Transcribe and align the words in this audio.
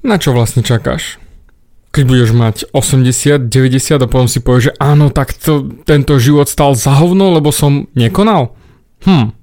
Na 0.00 0.16
čo 0.16 0.32
vlastne 0.32 0.64
čakáš? 0.64 1.20
Keď 1.90 2.04
budeš 2.06 2.30
mať 2.32 2.56
80, 2.70 3.50
90 3.50 3.98
a 3.98 4.06
potom 4.06 4.30
si 4.30 4.38
povieš, 4.38 4.70
že 4.70 4.76
áno, 4.78 5.10
tak 5.10 5.34
to, 5.34 5.66
tento 5.82 6.16
život 6.22 6.46
stal 6.46 6.78
za 6.78 6.94
hovno, 6.96 7.34
lebo 7.34 7.50
som 7.50 7.90
nekonal? 7.98 8.54
Hm, 9.04 9.34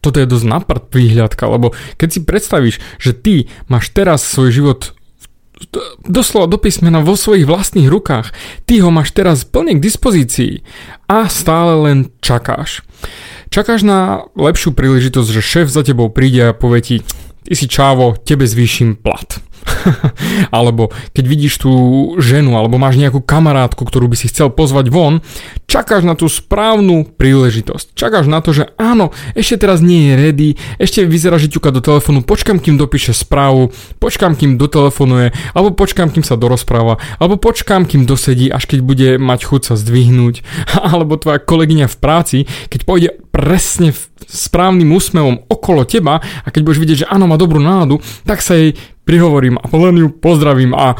toto 0.00 0.16
je 0.16 0.26
dosť 0.26 0.46
naprd 0.48 0.84
výhľadka, 0.90 1.44
lebo 1.44 1.76
keď 2.00 2.08
si 2.08 2.20
predstavíš, 2.24 2.76
že 2.96 3.12
ty 3.12 3.34
máš 3.68 3.92
teraz 3.92 4.24
svoj 4.24 4.50
život 4.50 4.80
doslova 6.08 6.48
do 6.48 6.56
písmena 6.56 7.04
vo 7.04 7.20
svojich 7.20 7.44
vlastných 7.44 7.92
rukách, 7.92 8.32
ty 8.64 8.80
ho 8.80 8.88
máš 8.88 9.12
teraz 9.12 9.44
plne 9.44 9.76
k 9.76 9.84
dispozícii 9.84 10.64
a 11.04 11.28
stále 11.28 11.76
len 11.84 11.98
čakáš. 12.24 12.80
Čakáš 13.52 13.84
na 13.84 14.24
lepšiu 14.40 14.72
príležitosť, 14.72 15.28
že 15.28 15.42
šéf 15.44 15.68
za 15.68 15.84
tebou 15.84 16.08
príde 16.08 16.48
a 16.48 16.56
povie 16.56 16.80
ti, 16.80 16.96
ty 17.44 17.52
si 17.52 17.68
čávo, 17.68 18.16
tebe 18.16 18.48
zvýšim 18.48 18.96
plat. 18.96 19.42
alebo 20.56 20.92
keď 21.12 21.24
vidíš 21.24 21.64
tú 21.64 21.72
ženu, 22.20 22.56
alebo 22.56 22.80
máš 22.80 22.96
nejakú 23.00 23.22
kamarátku, 23.22 23.82
ktorú 23.84 24.10
by 24.10 24.16
si 24.16 24.30
chcel 24.30 24.52
pozvať 24.52 24.92
von, 24.92 25.24
čakáš 25.70 26.02
na 26.02 26.18
tú 26.18 26.26
správnu 26.26 27.06
príležitosť. 27.16 27.94
Čakáš 27.94 28.26
na 28.26 28.42
to, 28.42 28.54
že 28.54 28.72
áno, 28.76 29.14
ešte 29.34 29.66
teraz 29.66 29.78
nie 29.84 30.10
je 30.10 30.14
ready, 30.18 30.48
ešte 30.78 31.06
vyzerá, 31.06 31.38
že 31.38 31.52
ťuka 31.52 31.70
do 31.70 31.80
telefónu, 31.82 32.26
počkam, 32.26 32.58
kým 32.58 32.76
dopíše 32.80 33.14
správu, 33.14 33.70
počkam, 34.02 34.34
kým 34.34 34.58
dotelefonuje, 34.58 35.32
alebo 35.54 35.74
počkam, 35.74 36.10
kým 36.10 36.26
sa 36.26 36.34
dorozpráva, 36.34 36.98
alebo 37.22 37.38
počkam, 37.38 37.86
kým 37.86 38.04
dosedí, 38.04 38.50
až 38.50 38.66
keď 38.66 38.80
bude 38.82 39.08
mať 39.18 39.40
chuť 39.46 39.62
sa 39.72 39.74
zdvihnúť, 39.78 40.42
alebo 40.92 41.20
tvoja 41.20 41.38
kolegyňa 41.42 41.86
v 41.86 41.96
práci, 42.00 42.38
keď 42.68 42.80
pôjde 42.84 43.08
presne 43.30 43.94
správnym 44.26 44.90
úsmevom 44.90 45.46
okolo 45.48 45.86
teba 45.86 46.20
a 46.20 46.48
keď 46.50 46.60
budeš 46.62 46.82
vidieť, 46.82 46.98
že 47.06 47.10
áno, 47.10 47.26
má 47.30 47.38
dobrú 47.38 47.62
náladu, 47.62 48.02
tak 48.26 48.42
sa 48.42 48.58
jej 48.58 48.74
prihovorím 49.06 49.58
a 49.58 49.64
len 49.70 49.96
ju 49.96 50.08
pozdravím 50.10 50.74
a 50.74 50.94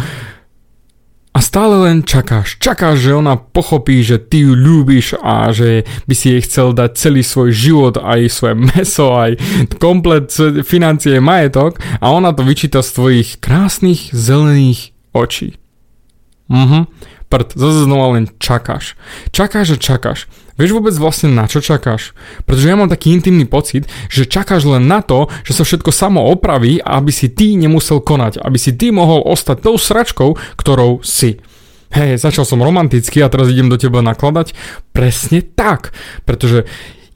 a 1.31 1.39
stále 1.39 1.87
len 1.87 2.03
čakáš. 2.03 2.59
Čakáš, 2.59 3.07
že 3.07 3.15
ona 3.15 3.39
pochopí, 3.39 4.03
že 4.03 4.19
ty 4.19 4.43
ju 4.43 4.59
ľúbiš 4.59 5.15
a 5.23 5.55
že 5.55 5.87
by 6.11 6.15
si 6.19 6.35
jej 6.35 6.43
chcel 6.43 6.75
dať 6.75 6.91
celý 6.99 7.23
svoj 7.23 7.55
život, 7.55 7.95
aj 8.03 8.21
svoje 8.35 8.55
meso, 8.75 9.15
aj 9.15 9.39
komplet 9.79 10.27
financie, 10.67 11.23
majetok 11.23 11.79
a 12.03 12.11
ona 12.11 12.35
to 12.35 12.43
vyčíta 12.43 12.83
z 12.83 12.91
tvojich 12.99 13.29
krásnych 13.39 14.11
zelených 14.11 14.91
očí. 15.15 15.55
Mhm. 16.51 16.91
Prd, 17.31 17.55
zase 17.55 17.87
znova 17.87 18.19
len 18.19 18.27
čakáš. 18.43 18.99
Čakáš 19.31 19.79
a 19.79 19.79
čakáš. 19.79 20.27
Vieš 20.61 20.77
vôbec 20.77 20.93
vlastne 21.01 21.33
na 21.33 21.49
čo 21.49 21.65
čakáš? 21.65 22.13
Pretože 22.45 22.69
ja 22.69 22.77
mám 22.77 22.93
taký 22.93 23.17
intimný 23.17 23.49
pocit, 23.49 23.89
že 24.13 24.29
čakáš 24.29 24.69
len 24.69 24.85
na 24.85 25.01
to, 25.01 25.33
že 25.41 25.57
sa 25.57 25.65
všetko 25.65 25.89
samo 25.89 26.21
opraví 26.29 26.85
a 26.85 27.01
aby 27.01 27.09
si 27.09 27.33
ty 27.33 27.57
nemusel 27.57 28.05
konať, 28.05 28.45
aby 28.45 28.61
si 28.61 28.77
ty 28.77 28.93
mohol 28.93 29.25
ostať 29.25 29.57
tou 29.65 29.81
sračkou, 29.81 30.37
ktorou 30.61 31.01
si. 31.01 31.41
Hej, 31.97 32.21
začal 32.21 32.45
som 32.45 32.61
romanticky 32.61 33.25
a 33.25 33.33
teraz 33.33 33.49
idem 33.49 33.73
do 33.73 33.81
teba 33.81 34.05
nakladať. 34.05 34.53
Presne 34.93 35.41
tak, 35.41 35.97
pretože 36.29 36.69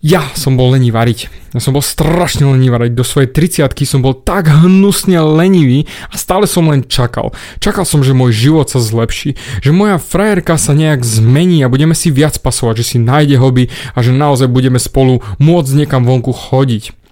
ja 0.05 0.21
som 0.37 0.61
bol 0.61 0.77
lení 0.77 0.93
variť. 0.93 1.33
Ja 1.57 1.65
som 1.65 1.73
bol 1.73 1.81
strašne 1.81 2.45
lení 2.45 2.69
variť. 2.69 2.93
Do 2.93 3.09
svojej 3.09 3.33
30 3.33 3.73
som 3.89 4.05
bol 4.05 4.13
tak 4.13 4.53
hnusne 4.53 5.17
lenivý 5.25 5.89
a 6.13 6.21
stále 6.21 6.45
som 6.45 6.69
len 6.69 6.85
čakal. 6.85 7.33
Čakal 7.57 7.89
som, 7.89 8.05
že 8.05 8.13
môj 8.13 8.37
život 8.37 8.69
sa 8.69 8.85
zlepší, 8.85 9.41
že 9.65 9.73
moja 9.73 9.97
frajerka 9.97 10.61
sa 10.61 10.77
nejak 10.77 11.01
zmení 11.01 11.65
a 11.65 11.73
budeme 11.73 11.97
si 11.97 12.13
viac 12.13 12.37
pasovať, 12.37 12.85
že 12.85 12.89
si 12.95 12.97
nájde 13.01 13.41
hobby 13.41 13.73
a 13.97 14.05
že 14.05 14.13
naozaj 14.13 14.53
budeme 14.53 14.77
spolu 14.77 15.25
môcť 15.41 15.73
niekam 15.73 16.05
vonku 16.05 16.37
chodiť. 16.37 17.04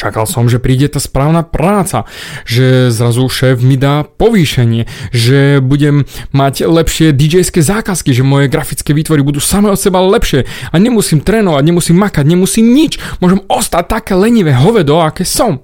Čakal 0.00 0.24
som, 0.24 0.48
že 0.48 0.56
príde 0.56 0.88
tá 0.88 0.96
správna 0.96 1.44
práca, 1.44 2.08
že 2.48 2.88
zrazu 2.88 3.28
šéf 3.28 3.60
mi 3.60 3.76
dá 3.76 4.00
povýšenie, 4.08 4.88
že 5.12 5.60
budem 5.60 6.08
mať 6.32 6.64
lepšie 6.64 7.12
DJ-ské 7.12 7.60
zákazky, 7.60 8.16
že 8.16 8.24
moje 8.24 8.48
grafické 8.48 8.96
výtvory 8.96 9.20
budú 9.20 9.44
same 9.44 9.68
od 9.68 9.76
seba 9.76 10.00
lepšie 10.00 10.48
a 10.72 10.74
nemusím 10.80 11.20
trénovať, 11.20 11.62
nemusím 11.68 12.00
makať, 12.00 12.24
nemusím 12.24 12.72
nič. 12.72 12.96
Môžem 13.20 13.44
ostať 13.44 14.00
také 14.00 14.16
lenivé 14.16 14.56
hovedo, 14.56 15.04
aké 15.04 15.28
som. 15.28 15.60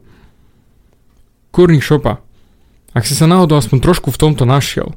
Kurník 1.49 1.81
šopa. 1.81 2.21
Ak 2.93 3.09
si 3.09 3.16
sa 3.16 3.25
náhodou 3.25 3.56
aspoň 3.56 3.81
trošku 3.81 4.12
v 4.12 4.21
tomto 4.21 4.44
našiel, 4.44 4.93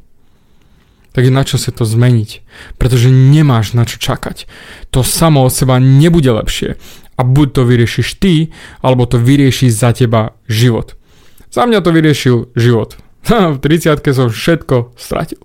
tak 1.16 1.24
je 1.24 1.31
na 1.31 1.47
čo 1.47 1.56
sa 1.56 1.72
to 1.72 1.88
zmeniť. 1.88 2.44
Pretože 2.75 3.08
nemáš 3.08 3.72
na 3.72 3.88
čo 3.88 4.03
čakať. 4.03 4.52
To 4.91 5.00
samo 5.00 5.47
od 5.47 5.56
seba 5.56 5.80
nebude 5.80 6.28
lepšie 6.28 6.75
a 7.19 7.22
buď 7.28 7.47
to 7.52 7.62
vyriešiš 7.68 8.16
ty, 8.16 8.56
alebo 8.80 9.03
to 9.03 9.19
vyrieši 9.19 9.68
za 9.68 9.91
teba 9.91 10.40
život. 10.47 10.96
Za 11.52 11.68
mňa 11.68 11.84
to 11.84 11.91
vyriešil 11.91 12.56
život. 12.56 12.96
v 13.28 13.59
30 13.59 14.00
som 14.16 14.31
všetko 14.31 14.96
stratil. 14.96 15.44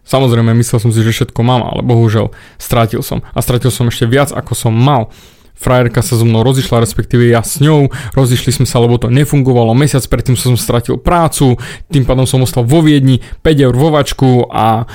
Samozrejme, 0.00 0.56
myslel 0.56 0.80
som 0.80 0.90
si, 0.90 1.04
že 1.04 1.12
všetko 1.12 1.40
mám, 1.44 1.60
ale 1.60 1.84
bohužiaľ 1.84 2.32
stratil 2.56 3.04
som. 3.04 3.20
A 3.36 3.44
stratil 3.44 3.68
som 3.68 3.92
ešte 3.92 4.08
viac, 4.08 4.32
ako 4.32 4.56
som 4.56 4.72
mal. 4.72 5.12
Frajerka 5.60 6.00
sa 6.00 6.16
so 6.16 6.24
mnou 6.24 6.40
rozišla, 6.40 6.80
respektíve 6.80 7.28
ja 7.28 7.44
s 7.44 7.60
ňou, 7.60 7.92
rozišli 8.16 8.48
sme 8.48 8.66
sa, 8.66 8.80
lebo 8.80 8.96
to 8.96 9.12
nefungovalo, 9.12 9.76
mesiac 9.76 10.00
predtým 10.08 10.32
som 10.32 10.56
stratil 10.56 10.96
prácu, 10.96 11.60
tým 11.92 12.08
pádom 12.08 12.24
som 12.24 12.40
ostal 12.40 12.64
vo 12.64 12.80
Viedni, 12.80 13.20
5 13.44 13.66
eur 13.68 13.74
vo 13.76 13.92
vačku 13.92 14.48
a 14.48 14.88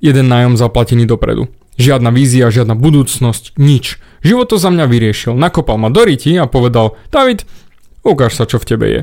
jeden 0.00 0.32
nájom 0.32 0.56
zaplatený 0.56 1.04
dopredu. 1.04 1.52
Žiadna 1.76 2.08
vízia, 2.08 2.48
žiadna 2.48 2.72
budúcnosť, 2.72 3.60
nič. 3.60 4.00
Život 4.24 4.48
to 4.48 4.56
za 4.56 4.72
mňa 4.72 4.88
vyriešil. 4.88 5.36
Nakopal 5.36 5.76
ma 5.76 5.92
do 5.92 6.02
ryti 6.02 6.32
a 6.40 6.48
povedal, 6.48 6.96
David, 7.12 7.44
ukáž 8.00 8.32
sa, 8.32 8.48
čo 8.48 8.56
v 8.56 8.68
tebe 8.68 8.86
je. 8.88 9.00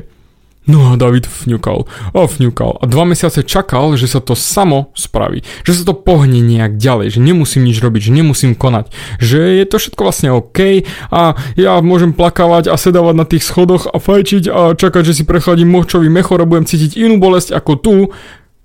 No 0.64 0.88
a 0.88 0.96
David 0.96 1.28
vňukal 1.28 1.84
a 2.16 2.24
vňukal 2.24 2.80
a 2.80 2.84
dva 2.88 3.04
mesiace 3.04 3.44
čakal, 3.44 4.00
že 4.00 4.08
sa 4.08 4.24
to 4.24 4.32
samo 4.32 4.96
spraví, 4.96 5.44
že 5.60 5.76
sa 5.76 5.84
to 5.84 5.92
pohne 5.92 6.40
nejak 6.40 6.80
ďalej, 6.80 7.12
že 7.12 7.20
nemusím 7.20 7.68
nič 7.68 7.84
robiť, 7.84 8.08
že 8.08 8.16
nemusím 8.16 8.56
konať, 8.56 8.88
že 9.20 9.60
je 9.60 9.64
to 9.68 9.76
všetko 9.76 10.00
vlastne 10.00 10.32
OK 10.32 10.88
a 11.12 11.36
ja 11.60 11.72
môžem 11.84 12.16
plakávať 12.16 12.72
a 12.72 12.80
sedávať 12.80 13.12
na 13.12 13.28
tých 13.28 13.44
schodoch 13.44 13.84
a 13.92 14.00
fajčiť 14.00 14.44
a 14.48 14.72
čakať, 14.72 15.02
že 15.04 15.20
si 15.20 15.28
prechladím 15.28 15.68
močový 15.68 16.08
mechor 16.08 16.40
a 16.40 16.48
budem 16.48 16.64
cítiť 16.64 16.96
inú 16.96 17.20
bolesť 17.20 17.52
ako 17.52 17.72
tu, 17.76 17.94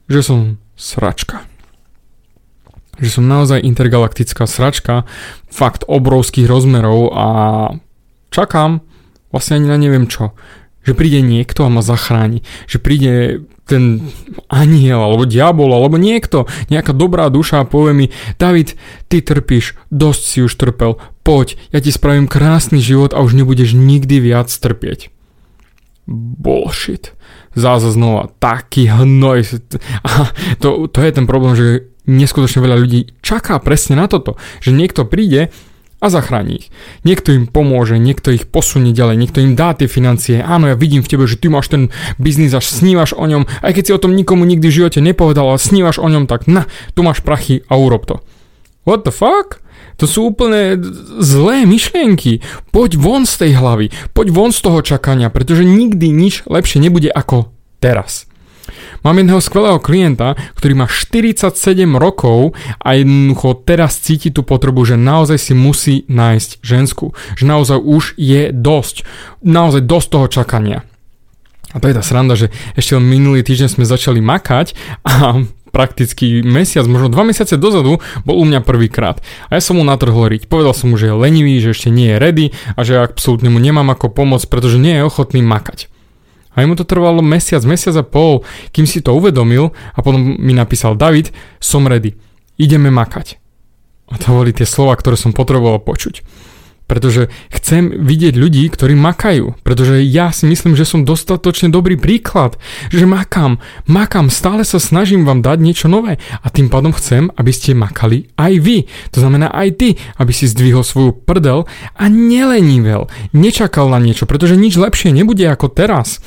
že 0.08 0.24
som 0.24 0.56
sračka 0.80 1.44
že 3.00 3.10
som 3.10 3.26
naozaj 3.26 3.64
intergalaktická 3.64 4.46
sračka, 4.46 5.08
fakt 5.48 5.88
obrovských 5.88 6.46
rozmerov 6.46 7.12
a 7.16 7.28
čakám 8.30 8.84
vlastne 9.32 9.64
ani 9.64 9.68
na 9.68 9.78
neviem 9.80 10.06
čo. 10.06 10.36
Že 10.84 10.96
príde 10.96 11.20
niekto 11.20 11.68
a 11.68 11.70
ma 11.70 11.84
zachráni. 11.84 12.42
Že 12.66 12.78
príde 12.80 13.14
ten 13.70 14.10
aniel 14.50 14.98
alebo 14.98 15.30
diabol 15.30 15.70
alebo 15.70 16.02
niekto, 16.02 16.50
nejaká 16.74 16.90
dobrá 16.98 17.30
duša 17.30 17.62
a 17.62 17.70
povie 17.70 17.94
mi 17.94 18.08
David, 18.42 18.74
ty 19.06 19.22
trpíš, 19.22 19.78
dosť 19.94 20.22
si 20.26 20.38
už 20.42 20.58
trpel, 20.58 20.98
poď, 21.22 21.62
ja 21.70 21.78
ti 21.78 21.94
spravím 21.94 22.26
krásny 22.26 22.82
život 22.82 23.14
a 23.14 23.22
už 23.22 23.38
nebudeš 23.38 23.78
nikdy 23.78 24.18
viac 24.18 24.50
trpieť. 24.50 25.14
Bullshit. 26.10 27.14
Zase 27.54 27.94
znova, 27.94 28.34
taký 28.42 28.90
hnoj. 28.90 29.46
A 30.02 30.34
to, 30.58 30.90
to 30.90 31.00
je 31.06 31.12
ten 31.14 31.30
problém, 31.30 31.54
že 31.54 31.66
neskutočne 32.10 32.66
veľa 32.66 32.78
ľudí 32.82 33.14
čaká 33.22 33.62
presne 33.62 34.02
na 34.02 34.10
toto, 34.10 34.42
že 34.60 34.74
niekto 34.74 35.06
príde 35.06 35.54
a 36.00 36.08
zachráni 36.08 36.64
ich. 36.64 36.68
Niekto 37.04 37.36
im 37.36 37.46
pomôže, 37.46 38.00
niekto 38.00 38.32
ich 38.32 38.48
posunie 38.48 38.96
ďalej, 38.96 39.20
niekto 39.20 39.44
im 39.44 39.54
dá 39.60 39.76
tie 39.76 39.92
financie. 39.92 40.40
Áno, 40.40 40.72
ja 40.72 40.76
vidím 40.80 41.04
v 41.04 41.12
tebe, 41.12 41.28
že 41.28 41.36
ty 41.36 41.52
máš 41.52 41.68
ten 41.68 41.92
biznis 42.16 42.56
a 42.56 42.64
snívaš 42.64 43.12
o 43.12 43.28
ňom, 43.28 43.44
aj 43.62 43.72
keď 43.76 43.84
si 43.84 43.96
o 43.96 44.02
tom 44.02 44.16
nikomu 44.16 44.48
nikdy 44.48 44.72
v 44.72 44.78
živote 44.84 45.04
nepovedal, 45.04 45.52
ale 45.52 45.60
snívaš 45.60 46.00
o 46.00 46.08
ňom, 46.08 46.26
tak 46.26 46.48
na, 46.48 46.72
tu 46.96 47.04
máš 47.04 47.20
prachy 47.20 47.68
a 47.68 47.76
urob 47.76 48.08
to. 48.08 48.24
What 48.88 49.04
the 49.04 49.12
fuck? 49.12 49.60
To 50.00 50.08
sú 50.08 50.32
úplne 50.32 50.80
zlé 51.20 51.68
myšlienky. 51.68 52.40
Poď 52.72 52.96
von 52.96 53.28
z 53.28 53.36
tej 53.36 53.52
hlavy, 53.60 53.92
poď 54.16 54.28
von 54.32 54.56
z 54.56 54.64
toho 54.64 54.80
čakania, 54.80 55.28
pretože 55.28 55.68
nikdy 55.68 56.16
nič 56.16 56.48
lepšie 56.48 56.80
nebude 56.80 57.12
ako 57.12 57.52
teraz. 57.84 58.29
Mám 59.04 59.24
jedného 59.24 59.42
skvelého 59.42 59.80
klienta, 59.80 60.36
ktorý 60.60 60.84
má 60.84 60.88
47 60.88 61.56
rokov 61.96 62.58
a 62.84 63.00
jednoducho 63.00 63.64
teraz 63.64 64.00
cíti 64.00 64.30
tú 64.30 64.44
potrebu, 64.44 64.84
že 64.84 65.00
naozaj 65.00 65.38
si 65.40 65.54
musí 65.56 65.96
nájsť 66.12 66.50
žensku. 66.60 67.16
Že 67.40 67.44
naozaj 67.48 67.80
už 67.80 68.04
je 68.20 68.52
dosť. 68.52 69.08
Naozaj 69.44 69.82
dosť 69.88 70.08
toho 70.12 70.28
čakania. 70.28 70.80
A 71.70 71.78
to 71.78 71.86
je 71.86 71.96
tá 71.96 72.02
sranda, 72.02 72.34
že 72.34 72.50
ešte 72.74 72.98
minulý 72.98 73.46
týždeň 73.46 73.70
sme 73.70 73.86
začali 73.86 74.18
makať 74.20 74.74
a 75.06 75.38
prakticky 75.76 76.42
mesiac, 76.42 76.90
možno 76.90 77.14
dva 77.14 77.22
mesiace 77.30 77.54
dozadu 77.54 78.02
bol 78.26 78.36
u 78.42 78.46
mňa 78.46 78.66
prvýkrát. 78.66 79.22
A 79.54 79.58
ja 79.58 79.62
som 79.62 79.78
mu 79.78 79.86
natrhol 79.86 80.34
riť. 80.34 80.50
Povedal 80.50 80.74
som 80.74 80.90
mu, 80.90 80.98
že 80.98 81.14
je 81.14 81.16
lenivý, 81.16 81.62
že 81.62 81.78
ešte 81.78 81.94
nie 81.94 82.10
je 82.10 82.18
ready 82.18 82.46
a 82.74 82.82
že 82.82 82.98
absolútne 82.98 83.54
mu 83.54 83.62
nemám 83.62 83.86
ako 83.94 84.10
pomôcť, 84.10 84.50
pretože 84.50 84.82
nie 84.82 84.98
je 84.98 85.06
ochotný 85.06 85.46
makať. 85.46 85.94
A 86.60 86.68
mu 86.68 86.76
to 86.76 86.84
trvalo 86.84 87.24
mesiac, 87.24 87.64
mesiac 87.64 87.96
a 87.96 88.04
pol, 88.04 88.44
kým 88.76 88.84
si 88.84 89.00
to 89.00 89.16
uvedomil 89.16 89.72
a 89.96 90.00
potom 90.04 90.36
mi 90.36 90.52
napísal 90.52 91.00
David, 91.00 91.32
som 91.64 91.88
ready, 91.88 92.20
ideme 92.60 92.92
makať. 92.92 93.40
A 94.12 94.20
to 94.20 94.36
boli 94.36 94.52
tie 94.52 94.68
slova, 94.68 95.00
ktoré 95.00 95.16
som 95.16 95.32
potreboval 95.32 95.80
počuť. 95.80 96.20
Pretože 96.90 97.30
chcem 97.54 98.02
vidieť 98.02 98.34
ľudí, 98.34 98.66
ktorí 98.74 98.98
makajú, 98.98 99.54
pretože 99.62 100.02
ja 100.02 100.34
si 100.34 100.50
myslím, 100.50 100.74
že 100.74 100.90
som 100.90 101.06
dostatočne 101.06 101.70
dobrý 101.70 102.02
príklad, 102.02 102.58
že 102.90 103.06
makám, 103.06 103.62
makám, 103.86 104.34
stále 104.34 104.66
sa 104.66 104.82
snažím 104.82 105.30
vám 105.30 105.46
dať 105.46 105.58
niečo 105.62 105.86
nové 105.86 106.18
a 106.42 106.48
tým 106.50 106.74
pádom 106.74 106.90
chcem, 106.98 107.30
aby 107.38 107.52
ste 107.54 107.78
makali 107.78 108.34
aj 108.34 108.54
vy. 108.58 108.90
To 109.14 109.22
znamená 109.22 109.54
aj 109.54 109.70
ty, 109.78 109.90
aby 110.18 110.34
si 110.34 110.50
zdvihol 110.50 110.82
svoju 110.82 111.14
prdel 111.14 111.70
a 111.94 112.04
nelenível, 112.10 113.06
nečakal 113.38 113.94
na 113.94 114.02
niečo, 114.02 114.26
pretože 114.26 114.58
nič 114.58 114.74
lepšie 114.74 115.14
nebude 115.14 115.46
ako 115.46 115.70
teraz. 115.70 116.18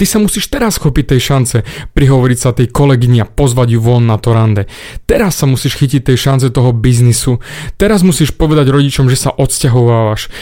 Ty 0.00 0.08
sa 0.08 0.16
musíš 0.16 0.48
teraz 0.48 0.80
chopiť 0.80 1.12
tej 1.12 1.20
šance, 1.20 1.60
prihovoriť 1.92 2.38
sa 2.40 2.56
tej 2.56 2.72
kolegyni 2.72 3.20
a 3.20 3.28
pozvať 3.28 3.76
ju 3.76 3.84
von 3.84 4.08
na 4.08 4.16
to 4.16 4.32
rande. 4.32 4.64
Teraz 5.04 5.36
sa 5.36 5.44
musíš 5.44 5.76
chytiť 5.76 6.08
tej 6.08 6.16
šance 6.16 6.48
toho 6.48 6.72
biznisu. 6.72 7.36
Teraz 7.76 8.00
musíš 8.00 8.32
povedať 8.32 8.72
rodičom, 8.72 9.12
že 9.12 9.20
sa 9.20 9.28
odsťahovávaš. 9.28 10.32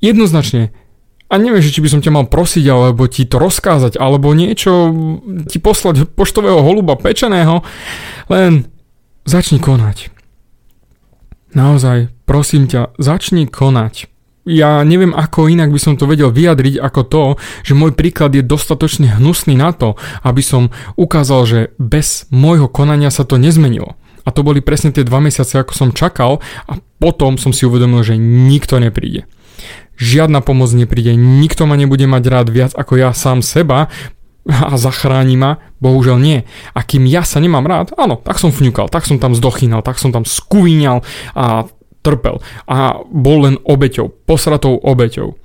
Jednoznačne, 0.00 0.72
a 1.28 1.34
neviem, 1.36 1.60
či 1.60 1.84
by 1.84 1.88
som 1.92 2.00
ťa 2.00 2.08
mal 2.08 2.24
prosiť, 2.28 2.64
alebo 2.72 3.04
ti 3.04 3.28
to 3.28 3.36
rozkázať, 3.36 4.00
alebo 4.00 4.32
niečo 4.32 4.92
ti 5.44 5.60
poslať 5.60 6.08
poštového 6.16 6.64
holuba 6.64 6.96
pečeného, 6.96 7.60
len 8.32 8.68
začni 9.28 9.60
konať. 9.60 10.08
Naozaj, 11.52 12.12
prosím 12.24 12.64
ťa, 12.64 12.96
začni 12.96 13.44
konať 13.44 14.11
ja 14.42 14.82
neviem 14.82 15.14
ako 15.14 15.46
inak 15.46 15.70
by 15.70 15.78
som 15.78 15.94
to 15.94 16.10
vedel 16.10 16.34
vyjadriť 16.34 16.82
ako 16.82 17.00
to, 17.06 17.24
že 17.62 17.78
môj 17.78 17.94
príklad 17.94 18.34
je 18.34 18.42
dostatočne 18.42 19.18
hnusný 19.18 19.54
na 19.54 19.70
to, 19.70 19.94
aby 20.26 20.42
som 20.42 20.74
ukázal, 20.98 21.40
že 21.46 21.60
bez 21.78 22.26
môjho 22.34 22.66
konania 22.66 23.14
sa 23.14 23.22
to 23.22 23.38
nezmenilo. 23.38 23.94
A 24.22 24.30
to 24.30 24.46
boli 24.46 24.62
presne 24.62 24.94
tie 24.94 25.06
dva 25.06 25.18
mesiace, 25.18 25.58
ako 25.58 25.74
som 25.74 25.90
čakal 25.94 26.42
a 26.66 26.78
potom 27.02 27.38
som 27.38 27.50
si 27.50 27.66
uvedomil, 27.66 28.02
že 28.06 28.18
nikto 28.18 28.78
nepríde. 28.78 29.26
Žiadna 29.98 30.42
pomoc 30.42 30.70
nepríde, 30.74 31.14
nikto 31.14 31.66
ma 31.66 31.78
nebude 31.78 32.06
mať 32.06 32.22
rád 32.26 32.48
viac 32.50 32.72
ako 32.74 32.98
ja 32.98 33.10
sám 33.14 33.42
seba 33.42 33.90
a 34.46 34.74
zachráni 34.74 35.38
ma, 35.38 35.62
bohužiaľ 35.78 36.18
nie. 36.18 36.42
A 36.74 36.82
kým 36.82 37.06
ja 37.06 37.22
sa 37.22 37.38
nemám 37.38 37.62
rád, 37.62 37.94
áno, 37.94 38.18
tak 38.18 38.42
som 38.42 38.50
fňukal, 38.50 38.90
tak 38.90 39.06
som 39.06 39.22
tam 39.22 39.38
zdochynal, 39.38 39.86
tak 39.86 40.02
som 40.02 40.10
tam 40.10 40.26
skuvíňal 40.26 41.06
a 41.38 41.70
trpel 42.02 42.42
a 42.66 43.00
bol 43.08 43.46
len 43.48 43.56
obeťou, 43.62 44.10
posratou 44.26 44.76
obeťou. 44.78 45.38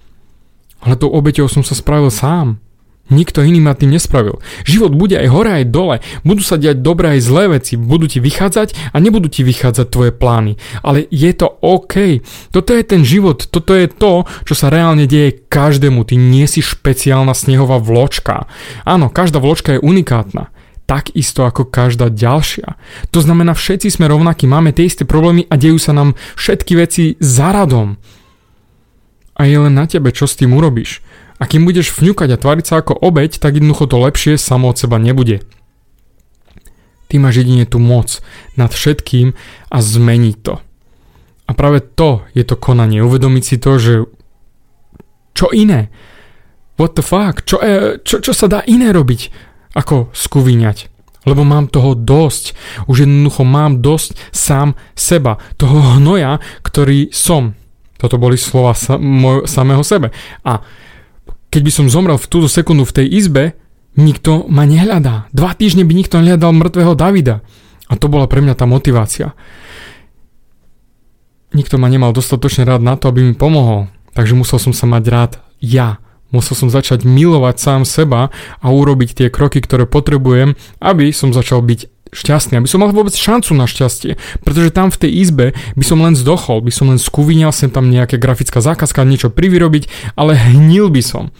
Ale 0.83 0.93
tou 0.97 1.09
obeťou 1.09 1.49
som 1.49 1.65
sa 1.65 1.73
spravil 1.73 2.13
sám. 2.13 2.61
Nikto 3.07 3.39
iný 3.39 3.63
ma 3.63 3.71
tým 3.71 3.95
nespravil. 3.95 4.43
Život 4.67 4.91
bude 4.91 5.15
aj 5.15 5.31
hore, 5.31 5.63
aj 5.63 5.71
dole. 5.71 6.03
Budú 6.27 6.43
sa 6.43 6.59
diať 6.59 6.83
dobré 6.83 7.15
aj 7.15 7.21
zlé 7.23 7.43
veci. 7.55 7.79
Budú 7.79 8.03
ti 8.03 8.19
vychádzať 8.19 8.91
a 8.91 8.99
nebudú 8.99 9.31
ti 9.31 9.47
vychádzať 9.47 9.87
tvoje 9.87 10.11
plány. 10.11 10.59
Ale 10.83 11.07
je 11.07 11.31
to 11.31 11.47
OK. 11.63 12.19
Toto 12.51 12.75
je 12.75 12.83
ten 12.83 13.07
život. 13.07 13.47
Toto 13.47 13.71
je 13.71 13.87
to, 13.87 14.27
čo 14.43 14.53
sa 14.59 14.67
reálne 14.67 15.07
deje 15.07 15.39
každému. 15.47 16.03
Ty 16.03 16.19
nie 16.19 16.43
si 16.51 16.59
špeciálna 16.59 17.31
snehová 17.31 17.79
vločka. 17.79 18.43
Áno, 18.83 19.07
každá 19.07 19.39
vločka 19.39 19.79
je 19.79 19.83
unikátna 19.83 20.51
takisto 20.87 21.43
ako 21.43 21.67
každá 21.67 22.07
ďalšia. 22.07 22.79
To 23.11 23.19
znamená, 23.19 23.51
všetci 23.51 23.91
sme 23.91 24.07
rovnakí, 24.07 24.47
máme 24.47 24.71
tie 24.71 24.87
isté 24.87 25.03
problémy 25.03 25.43
a 25.51 25.59
dejú 25.59 25.75
sa 25.77 25.91
nám 25.91 26.15
všetky 26.39 26.73
veci 26.79 27.19
za 27.19 27.51
radom. 27.51 27.99
A 29.37 29.45
je 29.45 29.57
len 29.59 29.75
na 29.75 29.85
tebe, 29.85 30.09
čo 30.15 30.25
s 30.25 30.39
tým 30.39 30.55
urobíš. 30.55 31.03
A 31.37 31.45
kým 31.45 31.67
budeš 31.67 31.93
vňukať 31.93 32.33
a 32.33 32.41
tvariť 32.41 32.65
sa 32.65 32.81
ako 32.81 32.97
obeď, 32.97 33.37
tak 33.37 33.59
jednoducho 33.59 33.85
to 33.85 34.01
lepšie 34.01 34.33
samo 34.39 34.73
od 34.73 34.79
seba 34.79 34.97
nebude. 34.97 35.45
Ty 37.11 37.15
máš 37.21 37.45
jedine 37.45 37.69
tú 37.69 37.77
moc 37.77 38.23
nad 38.57 38.73
všetkým 38.73 39.37
a 39.69 39.77
zmeniť 39.77 40.35
to. 40.41 40.55
A 41.47 41.51
práve 41.53 41.79
to 41.79 42.25
je 42.33 42.43
to 42.43 42.57
konanie. 42.57 42.99
Uvedomiť 43.03 43.43
si 43.43 43.55
to, 43.61 43.71
že 43.77 43.93
čo 45.37 45.53
iné? 45.53 45.93
What 46.81 46.97
the 46.97 47.05
fuck? 47.05 47.45
Čo, 47.45 47.61
e, 47.61 48.01
čo, 48.01 48.19
čo 48.19 48.33
sa 48.33 48.49
dá 48.49 48.65
iné 48.65 48.89
robiť? 48.89 49.46
Ako 49.77 50.09
skuvíňať. 50.09 50.89
Lebo 51.29 51.45
mám 51.45 51.69
toho 51.69 51.93
dosť. 51.93 52.57
Už 52.89 53.05
jednoducho 53.05 53.43
mám 53.45 53.83
dosť 53.83 54.17
sám 54.33 54.73
seba. 54.97 55.37
Toho 55.59 55.99
hnoja, 55.99 56.41
ktorý 56.65 57.13
som. 57.13 57.53
Toto 57.99 58.17
boli 58.17 58.39
slova 58.39 58.73
samého 59.45 59.83
sebe. 59.83 60.15
A 60.41 60.63
keď 61.51 61.61
by 61.61 61.71
som 61.71 61.91
zomrel 61.91 62.17
v 62.17 62.29
túto 62.31 62.47
sekundu 62.49 62.87
v 62.87 62.95
tej 63.03 63.07
izbe, 63.11 63.43
nikto 63.99 64.47
ma 64.47 64.63
nehľadá. 64.63 65.27
Dva 65.35 65.51
týždne 65.51 65.83
by 65.83 65.93
nikto 65.93 66.23
nehľadal 66.23 66.55
mŕtvého 66.55 66.93
Davida. 66.95 67.43
A 67.91 67.93
to 67.99 68.07
bola 68.07 68.27
pre 68.31 68.39
mňa 68.39 68.55
tá 68.55 68.63
motivácia. 68.63 69.35
Nikto 71.51 71.75
ma 71.79 71.91
nemal 71.91 72.11
dostatočne 72.15 72.67
rád 72.67 72.83
na 72.83 72.95
to, 72.95 73.11
aby 73.11 73.23
mi 73.23 73.35
pomohol. 73.35 73.91
Takže 74.15 74.35
musel 74.35 74.59
som 74.63 74.71
sa 74.71 74.87
mať 74.87 75.03
rád 75.11 75.31
ja. 75.59 75.99
Musel 76.29 76.59
som 76.59 76.67
začať 76.67 77.07
milovať 77.07 77.55
sám 77.55 77.81
seba 77.87 78.29
a 78.59 78.67
urobiť 78.67 79.15
tie 79.15 79.27
kroky, 79.31 79.63
ktoré 79.63 79.87
potrebujem, 79.87 80.59
aby 80.83 81.15
som 81.15 81.31
začal 81.31 81.63
byť 81.63 82.11
šťastný, 82.11 82.59
aby 82.59 82.67
som 82.67 82.83
mal 82.83 82.91
vôbec 82.91 83.15
šancu 83.15 83.51
na 83.55 83.67
šťastie. 83.67 84.15
Pretože 84.43 84.71
tam 84.71 84.91
v 84.91 85.07
tej 85.07 85.11
izbe 85.23 85.45
by 85.75 85.85
som 85.85 85.99
len 85.99 86.15
zdochol, 86.15 86.63
by 86.63 86.71
som 86.71 86.91
len 86.91 86.99
skúvinal 86.99 87.51
sem 87.51 87.71
tam 87.71 87.91
nejaká 87.91 88.19
grafická 88.19 88.63
zákazka, 88.63 89.07
niečo 89.07 89.31
privyrobiť, 89.31 90.15
ale 90.15 90.35
hnil 90.35 90.91
by 90.91 91.03
som. 91.03 91.31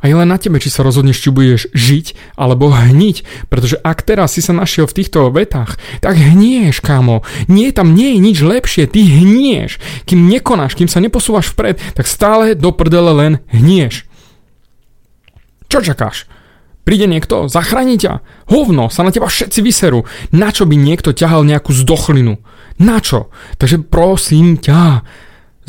A 0.00 0.08
je 0.08 0.16
len 0.16 0.28
na 0.28 0.40
tebe, 0.40 0.56
či 0.56 0.72
sa 0.72 0.80
rozhodneš, 0.80 1.20
či 1.20 1.28
budeš 1.28 1.68
žiť 1.76 2.36
alebo 2.40 2.72
hniť. 2.72 3.48
Pretože 3.52 3.76
ak 3.84 4.00
teraz 4.00 4.36
si 4.36 4.40
sa 4.40 4.56
našiel 4.56 4.88
v 4.88 4.96
týchto 4.96 5.28
vetách, 5.28 5.76
tak 6.00 6.16
hnieš, 6.16 6.80
kámo. 6.80 7.20
Nie, 7.52 7.68
tam 7.76 7.92
nie 7.92 8.16
je 8.16 8.18
nič 8.18 8.38
lepšie, 8.40 8.88
ty 8.88 9.04
hnieš. 9.04 9.76
Kým 10.08 10.24
nekonáš, 10.32 10.72
kým 10.72 10.88
sa 10.88 11.04
neposúvaš 11.04 11.52
vpred, 11.52 11.76
tak 11.92 12.08
stále 12.08 12.56
do 12.56 12.72
prdele 12.72 13.12
len 13.12 13.32
hnieš. 13.52 14.08
Čo 15.68 15.84
čakáš? 15.84 16.26
Príde 16.82 17.04
niekto, 17.04 17.46
zachráni 17.46 18.00
ťa. 18.00 18.24
Hovno, 18.48 18.88
sa 18.88 19.04
na 19.04 19.12
teba 19.12 19.28
všetci 19.28 19.60
vyserú. 19.60 20.08
Na 20.32 20.50
čo 20.50 20.64
by 20.64 20.74
niekto 20.74 21.12
ťahal 21.12 21.44
nejakú 21.44 21.70
zdochlinu? 21.76 22.40
Na 22.80 22.98
čo? 23.04 23.28
Takže 23.60 23.84
prosím 23.84 24.56
ťa, 24.56 25.04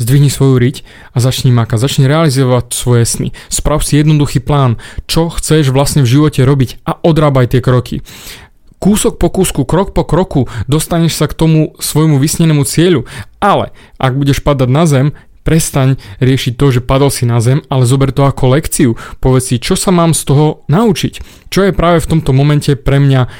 Zdvihni 0.02 0.34
svoju 0.34 0.58
riť 0.58 0.82
a 1.14 1.22
začni 1.22 1.54
makať, 1.54 1.78
začni 1.78 2.10
realizovať 2.10 2.74
svoje 2.74 3.06
sny. 3.06 3.28
Sprav 3.46 3.86
si 3.86 4.02
jednoduchý 4.02 4.42
plán, 4.42 4.82
čo 5.06 5.30
chceš 5.30 5.70
vlastne 5.70 6.02
v 6.02 6.10
živote 6.10 6.42
robiť 6.42 6.82
a 6.82 6.98
odrábaj 6.98 7.54
tie 7.54 7.62
kroky. 7.62 8.02
Kúsok 8.82 9.22
po 9.22 9.30
kúsku, 9.30 9.62
krok 9.62 9.94
po 9.94 10.02
kroku 10.02 10.50
dostaneš 10.66 11.14
sa 11.14 11.30
k 11.30 11.38
tomu 11.38 11.78
svojmu 11.78 12.18
vysnenému 12.18 12.66
cieľu, 12.66 13.06
ale 13.38 13.70
ak 13.94 14.18
budeš 14.18 14.42
padať 14.42 14.66
na 14.66 14.84
zem, 14.90 15.06
prestaň 15.46 16.02
riešiť 16.18 16.58
to, 16.58 16.66
že 16.74 16.80
padol 16.82 17.14
si 17.14 17.22
na 17.22 17.38
zem, 17.38 17.62
ale 17.70 17.86
zober 17.86 18.10
to 18.10 18.26
ako 18.26 18.58
lekciu. 18.58 18.98
Povedz 19.22 19.54
si, 19.54 19.62
čo 19.62 19.78
sa 19.78 19.94
mám 19.94 20.18
z 20.18 20.26
toho 20.26 20.66
naučiť. 20.66 21.46
Čo 21.46 21.70
je 21.70 21.78
práve 21.78 22.02
v 22.02 22.10
tomto 22.10 22.34
momente 22.34 22.74
pre 22.74 22.98
mňa 22.98 23.30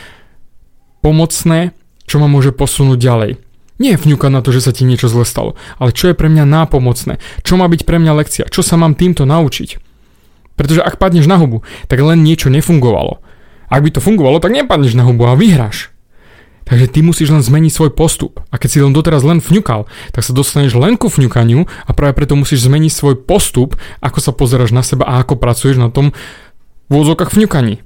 pomocné, 1.03 1.75
čo 2.07 2.23
ma 2.23 2.31
môže 2.31 2.55
posunúť 2.55 2.99
ďalej. 3.03 3.42
Nie 3.83 3.99
vňuka 3.99 4.31
na 4.31 4.47
to, 4.47 4.55
že 4.55 4.63
sa 4.63 4.71
ti 4.71 4.87
niečo 4.87 5.11
zle 5.11 5.27
stalo, 5.27 5.59
ale 5.83 5.91
čo 5.91 6.07
je 6.07 6.15
pre 6.15 6.31
mňa 6.31 6.47
nápomocné, 6.47 7.19
čo 7.43 7.59
má 7.59 7.67
byť 7.67 7.83
pre 7.83 7.99
mňa 7.99 8.15
lekcia, 8.15 8.45
čo 8.47 8.63
sa 8.63 8.79
mám 8.79 8.95
týmto 8.95 9.27
naučiť. 9.27 9.83
Pretože 10.55 10.87
ak 10.87 11.03
padneš 11.03 11.27
na 11.27 11.35
hubu, 11.35 11.67
tak 11.91 11.99
len 11.99 12.23
niečo 12.23 12.47
nefungovalo. 12.47 13.19
Ak 13.67 13.83
by 13.83 13.91
to 13.91 13.99
fungovalo, 13.99 14.39
tak 14.39 14.55
nepadneš 14.55 14.95
na 14.95 15.03
hubu 15.03 15.27
a 15.27 15.35
vyhráš. 15.35 15.91
Takže 16.63 16.87
ty 16.95 17.03
musíš 17.03 17.35
len 17.35 17.43
zmeniť 17.43 17.73
svoj 17.75 17.91
postup. 17.91 18.39
A 18.55 18.61
keď 18.61 18.69
si 18.71 18.79
len 18.79 18.95
doteraz 18.95 19.27
len 19.27 19.43
vňukal, 19.43 19.91
tak 20.15 20.23
sa 20.23 20.31
dostaneš 20.31 20.79
len 20.79 20.95
ku 20.95 21.11
vňukaniu 21.11 21.67
a 21.67 21.91
práve 21.91 22.15
preto 22.15 22.39
musíš 22.39 22.71
zmeniť 22.71 22.93
svoj 22.95 23.15
postup, 23.19 23.75
ako 23.99 24.19
sa 24.23 24.31
pozeráš 24.31 24.71
na 24.71 24.87
seba 24.87 25.11
a 25.11 25.19
ako 25.27 25.43
pracuješ 25.43 25.83
na 25.83 25.91
tom 25.91 26.15
v 26.87 26.93
úzokách 26.95 27.35
vňukaní. 27.35 27.83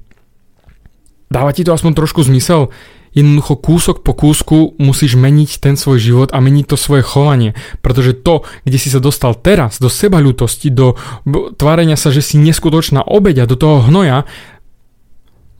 Dáva 1.32 1.56
ti 1.56 1.64
to 1.64 1.72
aspoň 1.72 1.96
trošku 1.96 2.20
zmysel? 2.20 2.68
Jednoducho 3.16 3.56
kúsok 3.56 4.04
po 4.04 4.12
kúsku 4.12 4.76
musíš 4.76 5.16
meniť 5.16 5.56
ten 5.56 5.74
svoj 5.80 5.96
život 5.96 6.28
a 6.36 6.38
meniť 6.44 6.68
to 6.68 6.76
svoje 6.76 7.00
chovanie. 7.00 7.56
Pretože 7.80 8.12
to, 8.12 8.44
kde 8.68 8.76
si 8.76 8.92
sa 8.92 9.00
dostal 9.00 9.32
teraz, 9.32 9.80
do 9.80 9.88
sebaľutosti, 9.88 10.68
do 10.68 11.00
tvárenia 11.56 11.96
sa, 11.96 12.12
že 12.12 12.20
si 12.20 12.36
neskutočná 12.36 13.00
obeď 13.00 13.42
a 13.42 13.50
do 13.50 13.56
toho 13.56 13.80
hnoja, 13.88 14.28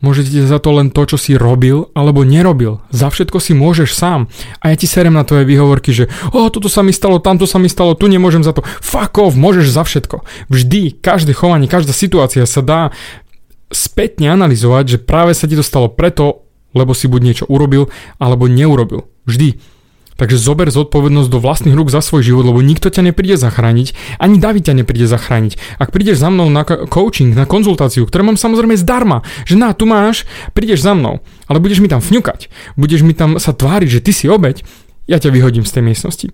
Môžete 0.04 0.44
za 0.44 0.60
to 0.60 0.76
len 0.76 0.92
to, 0.92 1.08
čo 1.08 1.16
si 1.16 1.32
robil 1.40 1.88
alebo 1.96 2.20
nerobil. 2.20 2.84
Za 2.92 3.08
všetko 3.08 3.40
si 3.40 3.56
môžeš 3.56 3.96
sám. 3.96 4.28
A 4.60 4.68
ja 4.68 4.76
ti 4.76 4.84
serem 4.84 5.16
na 5.16 5.24
tvoje 5.24 5.48
výhovorky, 5.48 5.88
že 5.88 6.12
o, 6.36 6.52
toto 6.52 6.68
sa 6.68 6.84
mi 6.84 6.92
stalo, 6.92 7.16
tamto 7.16 7.48
sa 7.48 7.56
mi 7.56 7.72
stalo, 7.72 7.96
tu 7.96 8.04
nemôžem 8.04 8.44
za 8.44 8.52
to. 8.52 8.60
Fuck 8.84 9.16
off, 9.16 9.32
môžeš 9.32 9.72
za 9.72 9.88
všetko. 9.88 10.20
Vždy, 10.52 11.00
každé 11.00 11.32
chovanie, 11.32 11.64
každá 11.64 11.96
situácia 11.96 12.44
sa 12.44 12.60
dá 12.60 12.80
spätne 13.72 14.30
analyzovať, 14.30 14.84
že 14.84 14.98
práve 15.00 15.32
sa 15.32 15.48
ti 15.48 15.56
to 15.56 15.64
stalo 15.64 15.88
preto, 15.88 16.45
lebo 16.74 16.96
si 16.96 17.06
buď 17.06 17.20
niečo 17.22 17.44
urobil, 17.46 17.92
alebo 18.18 18.50
neurobil. 18.50 19.06
Vždy. 19.28 19.58
Takže 20.16 20.40
zober 20.40 20.72
zodpovednosť 20.72 21.28
do 21.28 21.38
vlastných 21.44 21.76
rúk 21.76 21.92
za 21.92 22.00
svoj 22.00 22.24
život, 22.24 22.48
lebo 22.48 22.64
nikto 22.64 22.88
ťa 22.88 23.12
nepríde 23.12 23.36
zachrániť, 23.36 23.92
ani 24.16 24.40
David 24.40 24.72
ťa 24.72 24.80
nepríde 24.80 25.04
zachrániť. 25.04 25.76
Ak 25.76 25.92
prídeš 25.92 26.24
za 26.24 26.32
mnou 26.32 26.48
na 26.48 26.64
coaching, 26.64 27.36
na 27.36 27.44
konzultáciu, 27.44 28.08
ktoré 28.08 28.24
mám 28.24 28.40
samozrejme 28.40 28.80
zdarma, 28.80 29.20
že 29.44 29.60
na, 29.60 29.76
tu 29.76 29.84
máš, 29.84 30.24
prídeš 30.56 30.80
za 30.80 30.96
mnou, 30.96 31.20
ale 31.44 31.60
budeš 31.60 31.84
mi 31.84 31.92
tam 31.92 32.00
fňukať, 32.00 32.48
budeš 32.80 33.04
mi 33.04 33.12
tam 33.12 33.36
sa 33.36 33.52
tváriť, 33.52 33.88
že 33.92 34.00
ty 34.00 34.16
si 34.16 34.24
obeď, 34.24 34.64
ja 35.04 35.20
ťa 35.20 35.28
vyhodím 35.28 35.68
z 35.68 35.76
tej 35.76 35.82
miestnosti. 35.84 36.26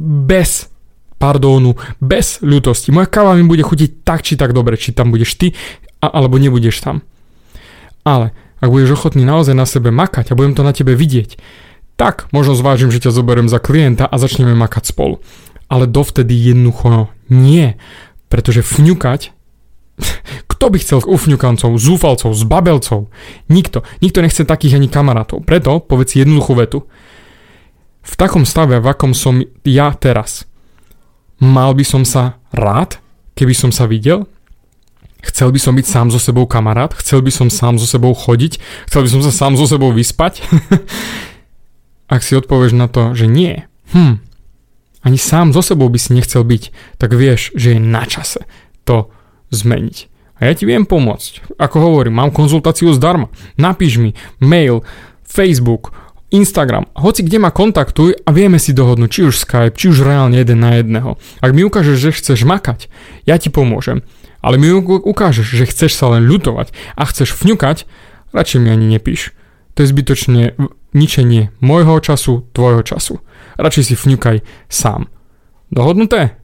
Bez 0.00 0.72
pardónu, 1.20 1.76
bez 2.00 2.40
ľutosti. 2.40 2.94
Moja 2.94 3.10
káva 3.10 3.36
mi 3.36 3.44
bude 3.44 3.66
chutiť 3.66 4.08
tak 4.08 4.24
či 4.24 4.40
tak 4.40 4.56
dobre, 4.56 4.80
či 4.80 4.96
tam 4.96 5.12
budeš 5.12 5.36
ty, 5.36 5.52
a, 6.00 6.08
alebo 6.08 6.40
nebudeš 6.40 6.80
tam. 6.80 7.04
Ale 8.06 8.32
ak 8.58 8.68
budeš 8.68 8.98
ochotný 8.98 9.22
naozaj 9.22 9.54
na 9.54 9.66
sebe 9.66 9.94
makať 9.94 10.32
a 10.32 10.36
budem 10.38 10.54
to 10.54 10.62
na 10.66 10.74
tebe 10.74 10.94
vidieť, 10.94 11.38
tak 11.98 12.30
možno 12.30 12.54
zvážim, 12.54 12.94
že 12.94 13.02
ťa 13.02 13.14
zoberiem 13.14 13.50
za 13.50 13.58
klienta 13.58 14.06
a 14.06 14.16
začneme 14.18 14.54
makať 14.54 14.94
spolu. 14.94 15.18
Ale 15.66 15.90
dovtedy 15.90 16.32
jednoducho 16.32 17.10
nie. 17.28 17.74
Pretože 18.30 18.62
fňukať 18.62 19.34
kto 20.50 20.64
by 20.70 20.78
chcel 20.78 21.02
ufňukancov, 21.02 21.74
zúfalcov, 21.78 22.34
zbabelcov? 22.34 23.10
Nikto. 23.50 23.82
Nikto 23.98 24.18
nechce 24.22 24.42
takých 24.46 24.78
ani 24.78 24.88
kamarátov. 24.90 25.42
Preto 25.42 25.82
povedz 25.82 26.18
jednoduchú 26.18 26.52
vetu. 26.54 26.78
V 28.02 28.14
takom 28.16 28.48
stave, 28.48 28.80
v 28.80 28.86
akom 28.88 29.12
som 29.12 29.42
ja 29.66 29.92
teraz, 29.92 30.48
mal 31.42 31.76
by 31.76 31.84
som 31.84 32.02
sa 32.08 32.40
rád, 32.54 32.96
keby 33.36 33.52
som 33.52 33.68
sa 33.68 33.84
videl? 33.84 34.24
Chcel 35.18 35.50
by 35.50 35.58
som 35.58 35.74
byť 35.74 35.86
sám 35.86 36.06
so 36.14 36.22
sebou 36.22 36.46
kamarát? 36.46 36.94
Chcel 36.94 37.22
by 37.26 37.30
som 37.34 37.48
sám 37.50 37.78
so 37.78 37.86
sebou 37.86 38.14
chodiť? 38.14 38.62
Chcel 38.86 39.00
by 39.02 39.08
som 39.10 39.20
sa 39.26 39.32
sám 39.34 39.58
so 39.58 39.66
sebou 39.66 39.90
vyspať? 39.90 40.46
Ak 42.14 42.22
si 42.22 42.38
odpovieš 42.38 42.72
na 42.72 42.86
to, 42.86 43.12
že 43.12 43.26
nie, 43.28 43.66
hm, 43.92 44.22
ani 45.02 45.18
sám 45.18 45.52
so 45.52 45.60
sebou 45.60 45.90
by 45.90 45.98
si 45.98 46.14
nechcel 46.14 46.42
byť, 46.42 46.96
tak 46.98 47.14
vieš, 47.14 47.52
že 47.54 47.76
je 47.76 47.80
na 47.82 48.06
čase 48.08 48.46
to 48.88 49.10
zmeniť. 49.50 49.96
A 50.38 50.46
ja 50.46 50.52
ti 50.54 50.64
viem 50.64 50.86
pomôcť. 50.86 51.58
Ako 51.58 51.82
hovorím, 51.82 52.22
mám 52.22 52.30
konzultáciu 52.30 52.94
zdarma. 52.94 53.26
Napíš 53.58 53.98
mi 53.98 54.14
mail, 54.38 54.86
Facebook, 55.26 55.90
Instagram, 56.28 56.84
hoci 56.92 57.24
kde 57.24 57.40
ma 57.40 57.48
kontaktuj 57.48 58.20
a 58.20 58.30
vieme 58.36 58.60
si 58.60 58.76
dohodnúť, 58.76 59.10
či 59.10 59.20
už 59.24 59.34
Skype, 59.48 59.76
či 59.80 59.88
už 59.88 60.04
reálne 60.04 60.36
jeden 60.36 60.60
na 60.60 60.76
jedného. 60.76 61.16
Ak 61.40 61.56
mi 61.56 61.64
ukážeš, 61.64 61.96
že 61.96 62.16
chceš 62.20 62.44
makať, 62.44 62.92
ja 63.24 63.40
ti 63.40 63.48
pomôžem. 63.48 64.04
Ale 64.38 64.56
mi 64.58 64.70
ukážeš, 64.74 65.46
že 65.46 65.68
chceš 65.68 65.98
sa 65.98 66.14
len 66.14 66.26
ľutovať 66.26 66.70
a 66.94 67.02
chceš 67.06 67.34
fňukať, 67.34 67.84
radšej 68.30 68.60
mi 68.62 68.68
ani 68.70 68.86
nepíš. 68.86 69.34
To 69.74 69.82
je 69.82 69.90
zbytočne 69.90 70.58
ničenie 70.94 71.54
môjho 71.62 71.98
času, 72.02 72.46
tvojho 72.54 72.82
času. 72.82 73.22
Radšej 73.58 73.84
si 73.84 73.94
fňukaj 73.94 74.42
sám. 74.70 75.10
Dohodnuté? 75.70 76.38